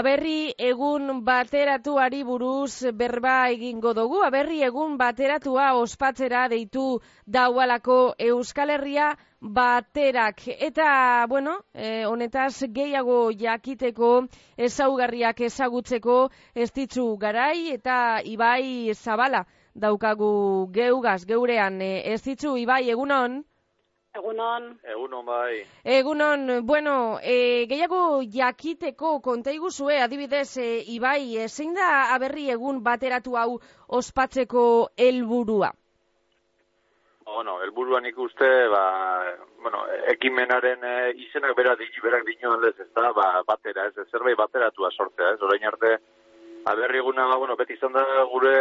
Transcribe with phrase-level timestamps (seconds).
[0.00, 4.22] Aberri egun bateratuari buruz berba egingo dugu.
[4.24, 6.84] Aberri egun bateratua ospatzera deitu
[7.26, 7.96] daualako
[8.28, 9.10] Euskal Herria
[9.58, 10.40] baterak.
[10.68, 14.14] Eta, bueno, e, honetaz gehiago jakiteko
[14.56, 16.18] ezaugarriak ezagutzeko
[16.54, 20.32] ez ditzu garai eta ibai zabala daukagu
[20.72, 21.76] geugaz geurean.
[21.82, 23.42] E, ez ditzu ibai egunon?
[24.18, 24.64] Egunon.
[24.82, 25.60] Egunon bai.
[25.84, 32.82] Egunon, bueno, e, gehiago jakiteko kontaigu zue, adibidez, e, Ibai, e, zein da aberri egun
[32.82, 33.60] bateratu hau
[34.00, 34.64] ospatzeko
[34.96, 35.70] helburua?
[37.30, 38.82] Bueno, helburuan ikuste, ba,
[39.62, 40.96] bueno, ekimenaren e,
[41.28, 45.42] izenak berak digi, berak dinoan lez, ez da, ba, batera, ez, zerbait bateratua sortzea, ez,
[45.46, 45.92] orain arte,
[46.72, 48.56] aberri eguna, ba, bueno, beti izan da gure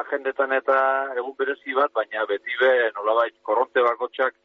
[0.00, 0.78] agendetan eta
[1.20, 4.40] egun berezi bat, baina beti be, nolabait, korronte bakotxak,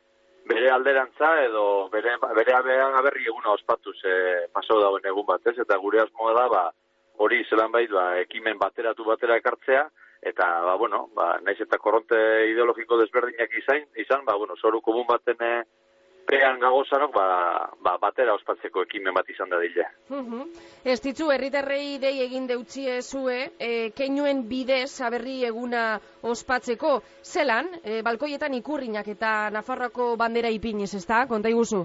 [0.47, 5.57] bere alderantza edo bere bere aberri eguna ospatu ze paso dauen egun bat, ez?
[5.59, 6.63] Eta gure asmoa da ba
[7.17, 9.89] hori zelan bait ba ekimen bateratu batera ekartzea
[10.21, 12.17] eta ba bueno, ba naiz eta korronte
[12.51, 15.63] ideologiko desberdinak izan, izan ba bueno, soru komun baten eh,
[16.27, 17.27] pean gagozanok ba,
[17.81, 19.85] ba, batera ospatzeko ekimen bat izan da dile.
[20.09, 20.45] Uh
[20.83, 28.01] Ez ditzu, herritarrei dei egin deutzi ezue, e, keinuen bidez aberri eguna ospatzeko, zelan, e,
[28.01, 31.83] balkoietan ikurrinak eta Nafarroako bandera ipiniz, ez da, konta iguzu?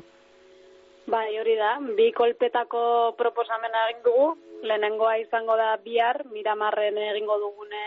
[1.07, 4.29] Bai, hori da, bi kolpetako proposamena egin dugu,
[4.63, 7.83] lehenengoa izango da bihar, miramarren egingo dugune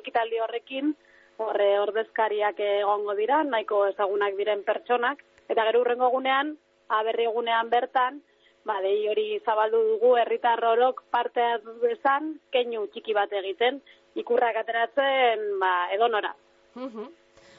[0.00, 0.94] ekitaldi horrekin,
[1.42, 6.54] horre ordezkariak egongo dira, nahiko ezagunak diren pertsonak, Eta gero urrengo gunean,
[6.88, 8.22] aberri egunean bertan,
[8.64, 11.44] ba, dei hori zabaldu dugu herritar orok parte
[11.82, 13.80] dezan, keinu txiki bat egiten,
[14.14, 16.34] ikurrak ateratzen, ba, edonora.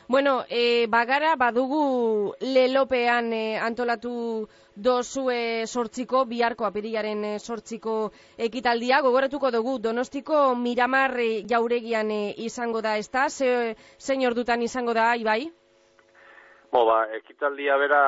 [0.08, 9.50] Bueno, e, bagara badugu lelopean e, antolatu dozue sortziko, biharko apirilaren e, sortziko ekitaldia, gogoratuko
[9.56, 13.26] dugu, donostiko miramar e, jauregian e, izango da, ez da?
[13.30, 15.50] Zein ordutan izango da, Ibai?
[16.76, 18.00] Bo, ba, ekitaldia bera,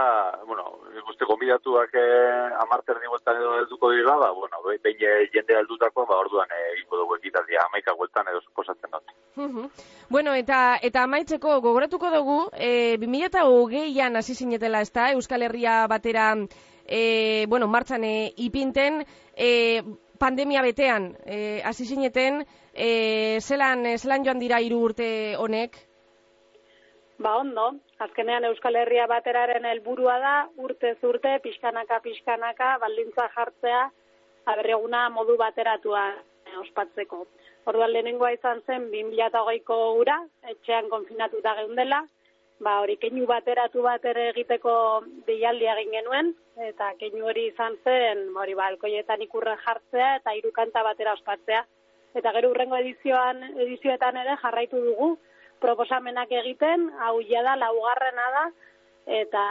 [0.46, 0.64] bueno,
[1.00, 6.52] ikuste konbidatuak eh, amarter diguetan edo helduko dira, ba, bueno, behin jende heldutako, ba, orduan
[6.52, 9.16] eh, egiko dugu ekitaldia amaika gueltan edo suposatzen dut.
[10.10, 16.34] Bueno, eta eta amaitzeko gogoratuko dugu, e, 2008an hasi zinetela, ez da, Euskal Herria batera,
[16.84, 19.50] e, bueno, martxan e, ipinten, e,
[20.20, 25.88] pandemia betean e, hasi zineten, e, zelan, zelan joan dira hiru urte honek?
[27.18, 27.72] Ba ondo,
[28.06, 30.34] azkenean Euskal Herria bateraren helburua da
[30.66, 33.80] urte zurte pixkanaka pixkanaka baldintza jartzea
[34.52, 36.04] aberreguna modu bateratua
[36.62, 37.24] ospatzeko.
[37.66, 40.20] Orduan lehenengoa izan zen 2008ko ura,
[40.54, 42.04] etxean konfinatuta geundela,
[42.62, 44.74] ba hori keinu bateratu bat ere egiteko
[45.26, 46.30] deialdi egin genuen
[46.70, 51.66] eta keinu hori izan zen hori ba alkoietan ikurra jartzea eta hiru kanta batera ospatzea.
[52.14, 55.16] Eta gero urrengo edizioan edizioetan ere jarraitu dugu
[55.64, 58.46] proposamenak egiten, hau ja da laugarrena da
[59.08, 59.42] eta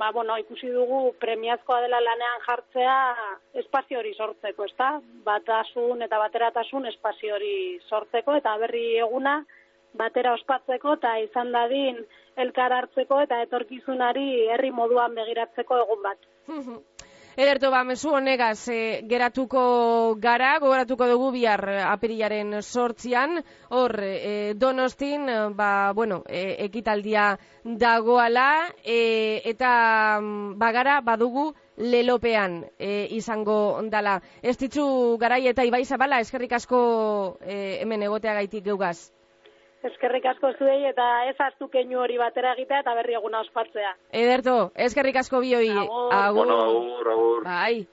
[0.00, 2.96] ba, bueno, ikusi dugu premiazkoa dela lanean jartzea
[3.60, 4.88] espazio hori sortzeko, ezta?
[5.26, 9.42] Batasun eta bateratasun espazio hori sortzeko eta berri eguna
[9.96, 12.00] batera ospatzeko eta izan dadin
[12.40, 16.28] elkar hartzeko eta etorkizunari herri moduan begiratzeko egun bat.
[17.36, 19.62] Ederto, ba, mesu honegaz, e, geratuko
[20.16, 27.26] gara, gogoratuko dugu bihar apirilaren sortzian, hor, e, donostin, ba, bueno, e, ekitaldia
[27.62, 29.72] dagoala, e, eta
[30.56, 34.22] bagara badugu lelopean e, izango ondala.
[34.40, 34.86] Ez ditzu
[35.20, 36.80] garai eta ibai zabala, eskerrik asko
[37.44, 39.10] e, hemen egotea gaitik geugaz.
[39.86, 43.92] Eskerrik asko zuei eta ez hartu keinu hori batera egitea eta berri eguna ospatzea.
[44.22, 44.56] Ederto,
[44.88, 45.68] eskerrik asko bioi.
[45.70, 46.14] Agur.
[46.20, 46.40] Agur.
[46.40, 47.44] Bueno, agur, agur.
[47.44, 47.86] Bai.